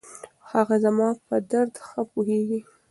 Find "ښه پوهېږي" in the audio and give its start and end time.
1.87-2.59